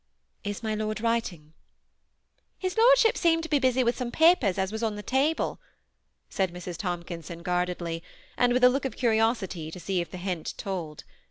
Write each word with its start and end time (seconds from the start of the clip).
"Is 0.51 0.63
my 0.63 0.73
lord 0.73 0.99
writing?"" 0.99 1.53
His 2.57 2.75
lordship 2.75 3.15
seemed 3.15 3.43
to 3.43 3.49
be 3.49 3.59
busy 3.59 3.83
with 3.83 3.95
some 3.95 4.09
papers 4.09 4.57
as 4.57 4.71
was 4.71 4.81
on 4.81 4.95
the 4.95 5.03
table," 5.03 5.61
said 6.27 6.51
Mrs. 6.51 6.75
Tomkinson, 6.77 7.43
guardedly, 7.43 8.01
and 8.35 8.51
with 8.51 8.63
a 8.63 8.69
look 8.69 8.85
of 8.85 8.97
curiosity 8.97 9.69
to 9.69 9.79
see 9.79 10.01
if 10.01 10.09
the 10.09 10.17
hint 10.17 10.55
told. 10.57 11.03